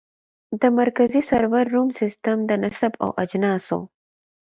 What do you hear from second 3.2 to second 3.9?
اجناسو